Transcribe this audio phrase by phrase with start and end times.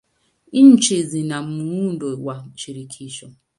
[0.51, 3.29] Nchi ina muundo wa shirikisho.